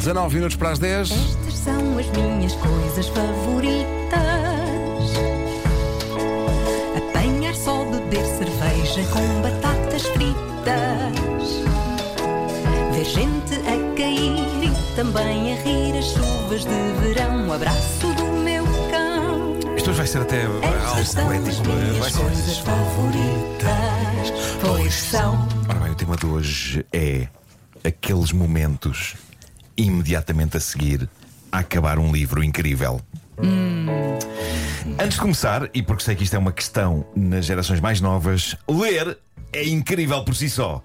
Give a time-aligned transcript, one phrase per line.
[0.00, 1.10] 19 minutos para as 10.
[1.10, 3.90] Estas são as minhas coisas favoritas:
[6.96, 11.64] apanhar só, beber cerveja com batatas fritas,
[12.92, 17.48] ver gente a cair e também a rir as chuvas de verão.
[17.48, 19.76] O abraço do meu cão.
[19.76, 21.70] Isto hoje vai ser até algo poético.
[21.70, 21.74] é?
[21.74, 22.18] minhas Vai ser.
[22.22, 24.32] coisas favoritas,
[24.62, 25.46] pois são.
[25.68, 27.28] Ora bem, o tema de hoje é
[27.84, 29.14] aqueles momentos
[29.80, 31.08] imediatamente a seguir
[31.50, 33.00] a acabar um livro incrível.
[34.98, 38.56] Antes de começar, e porque sei que isto é uma questão nas gerações mais novas,
[38.68, 39.18] ler
[39.52, 40.82] é incrível por si só.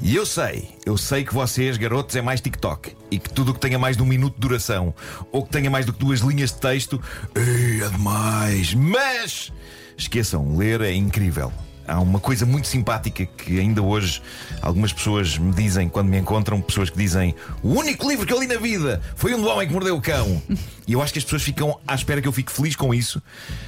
[0.00, 3.54] E eu sei, eu sei que vocês, garotos, é mais TikTok e que tudo o
[3.54, 4.92] que tenha mais de um minuto de duração
[5.30, 7.00] ou que tenha mais do que duas linhas de texto
[7.36, 8.74] "Ei, é demais.
[8.74, 9.52] Mas
[9.96, 11.52] esqueçam, ler é incrível.
[11.86, 14.22] Há uma coisa muito simpática que ainda hoje
[14.60, 18.40] algumas pessoas me dizem quando me encontram, pessoas que dizem o único livro que eu
[18.40, 20.40] li na vida foi um do homem que mordeu o cão.
[20.84, 23.22] E eu acho que as pessoas ficam à espera que eu fique feliz com isso,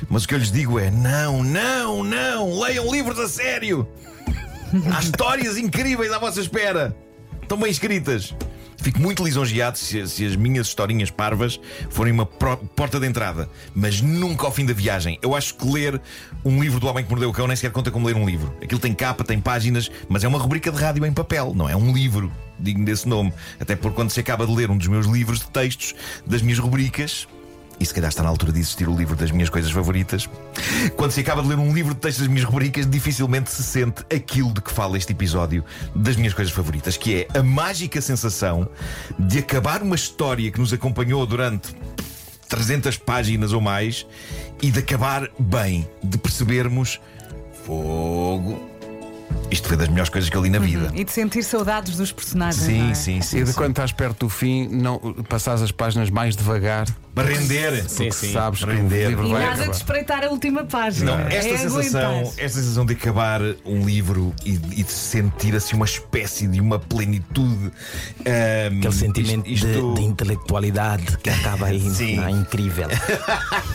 [0.08, 3.86] mas o que eu lhes digo é: não, não, não, leiam livros a sério.
[4.92, 6.94] Há histórias incríveis à vossa espera.
[7.40, 8.34] Estão bem escritas.
[8.84, 14.02] Fico muito lisonjeado se, se as minhas historinhas parvas forem uma porta de entrada, mas
[14.02, 15.18] nunca ao fim da viagem.
[15.22, 15.98] Eu acho que ler
[16.44, 18.54] um livro do Homem que Mordeu o Cão nem sequer conta como ler um livro.
[18.62, 21.74] Aquilo tem capa, tem páginas, mas é uma rubrica de rádio em papel, não é
[21.74, 23.32] um livro digno desse nome.
[23.58, 25.94] Até porque quando se acaba de ler um dos meus livros de textos,
[26.26, 27.26] das minhas rubricas,
[27.78, 30.28] e se calhar está na altura de existir o livro das minhas coisas favoritas.
[30.96, 34.02] Quando se acaba de ler um livro de textos das minhas rubricas, dificilmente se sente
[34.14, 35.64] aquilo de que fala este episódio
[35.94, 38.68] das minhas coisas favoritas, que é a mágica sensação
[39.18, 41.74] de acabar uma história que nos acompanhou durante
[42.48, 44.06] 300 páginas ou mais
[44.62, 47.00] e de acabar bem, de percebermos
[47.64, 48.70] fogo.
[49.54, 50.90] Isto foi das melhores coisas que eu li na vida.
[50.94, 52.62] E de sentir saudades dos personagens.
[52.64, 52.94] Sim, é?
[52.94, 53.38] sim, sim.
[53.38, 53.54] E de sim.
[53.56, 57.84] quando estás perto do fim, não passares as páginas mais devagar, Para render.
[57.96, 59.06] porque sabes que Render.
[59.06, 59.70] o livro E nada de acabar.
[59.76, 61.16] espreitar a última página.
[61.16, 62.32] Não, esta, é sensação, aguentar.
[62.44, 66.78] esta sensação de acabar um livro e, e de sentir assim uma espécie de uma
[66.80, 67.70] plenitude.
[68.26, 71.80] ahm, Aquele sentimento isto, de- isto- De, intelectualidade que acaba aí.
[71.94, 72.16] Sim.
[72.16, 72.30] não é?
[72.32, 72.88] incrível.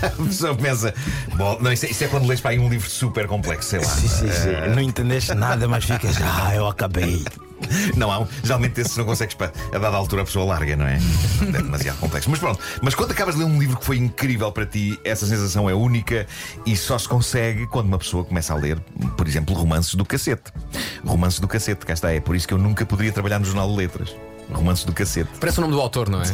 [0.04, 0.94] A pessoa pensa,
[1.36, 3.80] bom, não, isso, é, isso é quando lês para aí um livro super complexo, sei
[3.80, 3.86] lá.
[3.86, 4.74] Sim, sim, sim.
[4.76, 6.18] Não entendeste nada, mas ficas.
[6.22, 7.24] Ah, eu acabei.
[7.96, 10.98] Não, há geralmente esse não consegues para a dada altura a pessoa larga, não é?
[11.42, 12.30] É demasiado complexo.
[12.30, 15.26] Mas pronto, mas quando acabas de ler um livro que foi incrível para ti, essa
[15.26, 16.26] sensação é única
[16.66, 18.80] e só se consegue quando uma pessoa começa a ler,
[19.18, 20.52] por exemplo, romances do cacete.
[21.06, 23.70] Romances do cacete, cá está, é por isso que eu nunca poderia trabalhar no Jornal
[23.70, 24.16] de Letras.
[24.52, 25.30] Romances do cacete.
[25.40, 26.26] Parece o nome do autor, não é?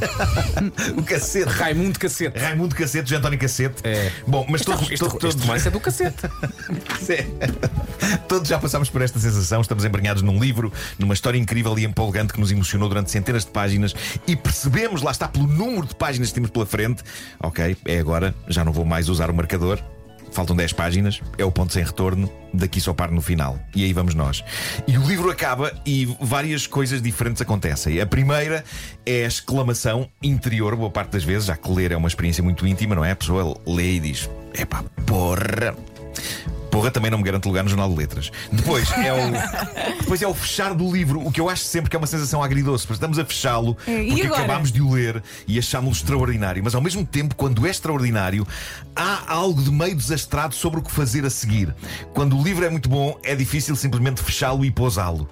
[0.98, 1.50] O cacete.
[1.50, 2.38] Raimundo Cacete.
[2.40, 3.76] Raimundo Cacete, José António Cacete.
[3.84, 4.12] É.
[4.26, 6.16] Bom, mas Este, todos, este, todos, este romance é do cacete.
[8.28, 12.34] Todos já passámos por esta sensação, estamos embrenhados num livro, numa história incrível e empolgante
[12.34, 13.94] que nos emocionou durante centenas de páginas
[14.28, 17.04] e percebemos, lá está, pelo número de páginas que temos pela frente.
[17.40, 19.80] Ok, é agora, já não vou mais usar o marcador.
[20.36, 23.58] Faltam 10 páginas, é o ponto sem retorno, daqui só paro no final.
[23.74, 24.44] E aí vamos nós.
[24.86, 28.02] E o livro acaba e várias coisas diferentes acontecem.
[28.02, 28.62] A primeira
[29.06, 32.68] é a exclamação interior, boa parte das vezes, já que ler é uma experiência muito
[32.68, 33.12] íntima, não é?
[33.12, 35.74] A pessoa lê e diz: epá, porra.
[36.76, 38.30] Porra, também não me garante lugar no Jornal de Letras.
[38.52, 39.32] Depois é o,
[40.02, 42.44] depois é o fechar do livro, o que eu acho sempre que é uma sensação
[42.44, 44.42] agridoce, porque estamos a fechá-lo É, e porque agora?
[44.42, 46.62] acabámos de o ler e achámos-lo extraordinário.
[46.62, 48.46] Mas ao mesmo tempo, quando é extraordinário,
[48.94, 51.74] há algo de meio desastrado sobre o que fazer a seguir.
[52.14, 55.30] Quando o livro é muito bom, é difícil simplesmente fechá-lo e pousá-lo.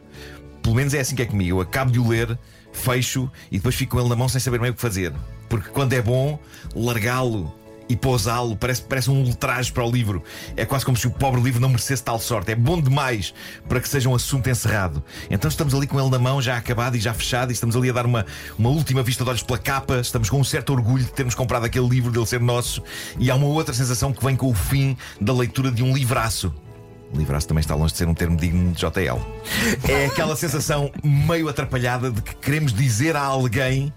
[0.62, 1.58] Pelo menos é assim que é comigo.
[1.58, 2.40] Eu acabo de o ler,
[2.72, 5.12] fecho e depois fico com ele na mão sem saber bem o que fazer.
[5.50, 6.40] Porque quando é bom,
[6.74, 7.54] largá-lo
[7.88, 10.24] e pousá-lo parece, parece um ultraje para o livro.
[10.56, 12.52] É quase como se o pobre livro não merecesse tal sorte.
[12.52, 13.34] É bom demais
[13.68, 15.04] para que seja um assunto encerrado.
[15.30, 17.90] Então estamos ali com ele na mão, já acabado e já fechado, e estamos ali
[17.90, 18.26] a dar uma,
[18.58, 20.00] uma última vista de olhos pela capa.
[20.00, 22.82] Estamos com um certo orgulho de termos comprado aquele livro, dele ser nosso.
[23.20, 26.54] E há uma outra sensação que vem com o fim da leitura de um livraço.
[27.14, 29.20] Livrar-se também está longe de ser um termo digno de JL.
[29.88, 33.94] É aquela sensação meio atrapalhada de que queremos dizer a alguém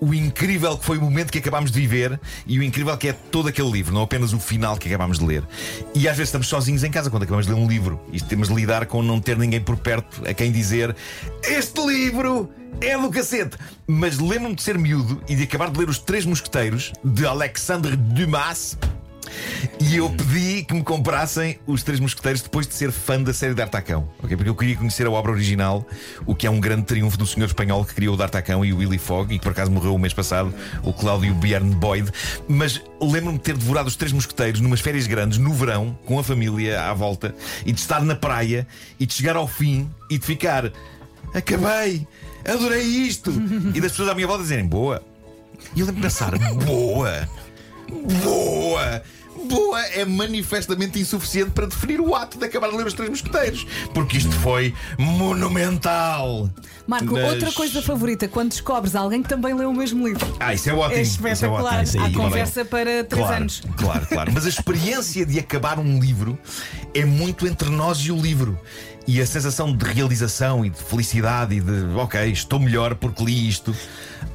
[0.00, 3.12] o incrível que foi o momento que acabámos de viver e o incrível que é
[3.12, 5.44] todo aquele livro, não apenas o final que acabámos de ler.
[5.94, 8.48] E às vezes estamos sozinhos em casa quando acabamos de ler um livro e temos
[8.48, 10.96] de lidar com não ter ninguém por perto a quem dizer
[11.42, 12.50] este livro
[12.80, 13.56] é do cacete.
[13.86, 17.96] Mas lembro-me de ser miúdo e de acabar de ler Os Três Mosqueteiros de Alexandre
[17.96, 18.78] Dumas.
[19.80, 23.54] E eu pedi que me comprassem os Três Mosqueteiros depois de ser fã da série
[23.54, 24.08] D'Artacão.
[24.22, 24.36] ok?
[24.36, 25.86] Porque eu queria conhecer a obra original,
[26.26, 28.78] o que é um grande triunfo do senhor espanhol que criou o D'Artacão e o
[28.78, 32.10] Willy Fogg, e que por acaso morreu o mês passado, o Cláudio Bjorn Boyd.
[32.48, 36.24] Mas lembro-me de ter devorado os Três Mosqueteiros numas férias grandes, no verão, com a
[36.24, 37.34] família à volta,
[37.64, 38.66] e de estar na praia
[38.98, 40.70] e de chegar ao fim e de ficar.
[41.34, 42.06] acabei,
[42.44, 43.30] adorei isto.
[43.74, 45.02] e das pessoas à minha volta dizerem boa.
[45.74, 46.32] E eu lembro de pensar,
[46.64, 47.28] boa,
[48.22, 49.02] boa.
[49.48, 53.66] Boa é manifestamente insuficiente para definir o ato de acabar de ler os Três Mosqueteiros,
[53.94, 56.50] porque isto foi monumental.
[56.86, 60.36] Marco, Mas- outra coisa favorita, quando descobres alguém que também leu o mesmo livro.
[60.40, 60.98] Ah, isso é ótimo.
[60.98, 61.80] É isso é espetacular.
[61.80, 61.82] ótimo.
[61.82, 63.62] Isso Há conversa para três claro, anos.
[63.76, 64.32] Claro, claro.
[64.32, 66.38] Mas a experiência de acabar um livro
[66.94, 68.58] é muito entre nós e o livro.
[69.06, 73.48] E a sensação de realização e de felicidade e de, ok, estou melhor porque li
[73.48, 73.74] isto,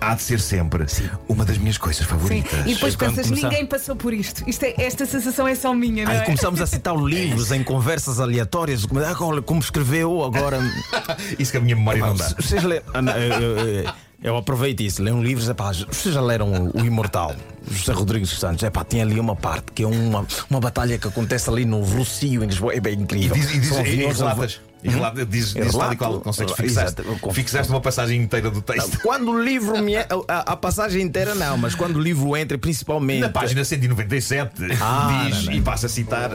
[0.01, 0.85] há de ser sempre
[1.29, 2.09] uma das minhas coisas Sim.
[2.09, 2.59] favoritas.
[2.65, 4.43] E depois Quando pensas, começar- ninguém passou por isto.
[4.47, 6.21] isto é, esta sensação é só minha, não Aí é?
[6.25, 8.85] começamos a citar livros em conversas aleatórias.
[8.85, 10.59] Como, ah, olha, como escreveu agora.
[11.39, 12.27] Isso que a minha memória não dá.
[12.37, 12.83] Vocês leram.
[14.25, 15.47] Eu, aproveito isso, leio um livro.
[15.51, 17.35] Epá, vocês já leram o, o Imortal?
[17.69, 18.63] José Rodrigues dos Santos.
[18.63, 22.43] Epá, tem ali uma parte que é uma, uma batalha que acontece ali no Rocio,
[22.43, 22.73] em Lisboa.
[22.73, 23.35] É bem E incrível.
[23.35, 24.61] diz, e diz, São e aviões relatas.
[24.85, 25.79] E relata, diz, diz Relato.
[25.79, 26.21] tal e qual.
[26.21, 27.01] Consegues fixaste,
[27.33, 28.99] fixaste uma passagem inteira do texto.
[29.01, 32.57] Quando o livro me é, a, a passagem inteira não, mas quando o livro entra,
[32.57, 33.19] principalmente.
[33.21, 34.51] Na página 197
[34.81, 35.53] Ah, diz não, não.
[35.53, 36.31] e passa a citar.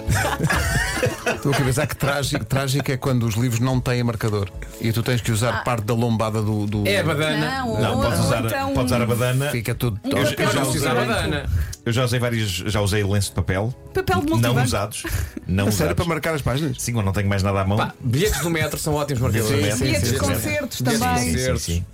[1.34, 4.50] Estou a pensar que trágico, trágico é quando os livros não têm marcador
[4.80, 6.66] e tu tens que usar parte da lombada do.
[6.66, 7.58] do- É a badana.
[7.60, 9.50] Não, Não, ou- podes usar, então podes usar a badana.
[9.50, 10.00] Fica tudo.
[10.04, 11.50] Um Eu, eu já Não usei, a badana.
[11.84, 12.48] Eu já usei vários.
[12.50, 13.74] Já usei lenço de papel.
[13.94, 14.66] Papel de Não multibanco.
[14.66, 15.02] usados.
[15.46, 15.94] Não A sério usados.
[15.96, 16.76] para marcar as páginas?
[16.80, 17.76] Sim, quando não tenho mais nada à mão.
[17.78, 19.50] Pá, bilhetes do metro são ótimos marcadores.
[19.78, 19.84] Bilhetes do metro.
[19.84, 20.34] Bilhetes de Sim, sim, sim.
[20.34, 21.32] concertos também.
[21.32, 21.62] concertos.
[21.62, 21.84] sim.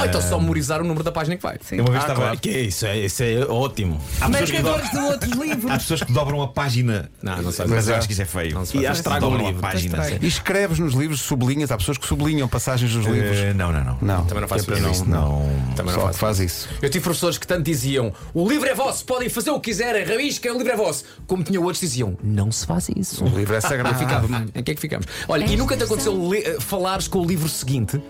[0.00, 1.58] Ou então só memorizar o número da página que vai.
[1.72, 2.20] Eu uma vez Ah, estava.
[2.20, 4.00] claro que é isso, é, isso é ótimo.
[4.20, 5.72] Há pessoas, que dobram, Marcadores de outros há livros.
[5.82, 7.10] pessoas que dobram a página.
[7.22, 7.66] Não, não sei.
[7.66, 8.54] Mas eu acho que isso é feio.
[8.54, 8.90] Não se E faz.
[8.92, 9.66] as estragam o dobram livro.
[9.66, 9.98] a página.
[10.22, 13.36] E escreves nos livros, sublinhas, há pessoas que sublinham passagens dos livros.
[13.38, 13.98] Eh, não, não, não.
[14.00, 15.04] Não, Também não faço que é para isso.
[15.04, 15.42] Não.
[15.76, 16.18] Também não Só faço.
[16.18, 16.68] faz isso.
[16.80, 20.04] Eu tive professores que tanto diziam: o livro é vosso, podem fazer o que quiserem,
[20.04, 21.04] rabisca, o livro é vosso.
[21.26, 23.24] Como tinha outros diziam: não se faz isso.
[23.24, 23.96] O livro é sagrado.
[23.98, 25.06] Ficava, "Hum, em que é que ficamos?
[25.28, 28.00] Olha, e nunca te aconteceu le- eh, falares com o livro seguinte?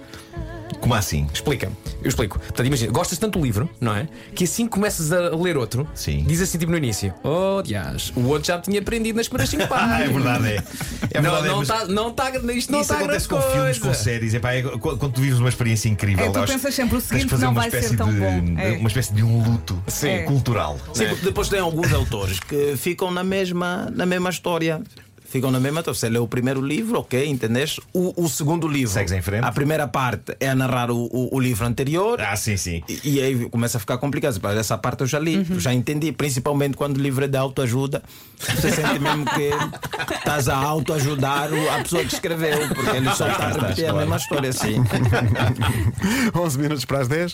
[0.80, 1.26] Como assim?
[1.32, 1.70] Explica,
[2.02, 2.38] eu explico.
[2.38, 4.08] Portanto, imagina, gostas tanto do livro, não é?
[4.34, 6.24] Que assim começas a ler outro, Sim.
[6.26, 9.64] diz assim tipo no início: Oh, dias, o outro já tinha aprendido nas primeiras cinco
[9.74, 10.12] Ah, é páginas.
[10.12, 10.46] verdade,
[11.12, 11.18] é.
[11.18, 13.28] É não, verdade, é, não mas está, não tá, isto não Isso está grande acontece
[13.28, 14.02] com filmes, com coisa.
[14.02, 14.34] séries.
[14.34, 16.96] Epá, é, quando quando tu vives uma experiência incrível, É, tu eu acho pensas sempre,
[16.96, 18.60] o seguinte fazer não uma vai ser espécie tão de, bom.
[18.60, 18.76] É.
[18.78, 20.22] Uma espécie de um luto Sim.
[20.24, 20.78] cultural.
[20.94, 24.80] Sim, porque depois tem alguns autores que ficam na mesma, na mesma história.
[25.30, 25.80] Ficam na mesma.
[25.80, 27.82] Então, você lê o primeiro livro, ok, entendeste?
[27.92, 28.94] O, o segundo livro.
[28.94, 29.44] Segues em frente.
[29.44, 32.18] A primeira parte é a narrar o, o, o livro anterior.
[32.20, 32.82] Ah, sim, sim.
[32.88, 34.40] E, e aí começa a ficar complicado.
[34.58, 35.60] Essa parte eu já li, Uhum.
[35.60, 36.12] já entendi.
[36.12, 38.02] Principalmente quando o livro é de autoajuda.
[38.38, 39.50] Você sente mesmo que
[40.14, 44.16] estás a autoajudar a pessoa que escreveu, porque ele só está a repetir a mesma
[44.16, 44.76] história assim.
[46.34, 47.32] 11 minutos para as 10.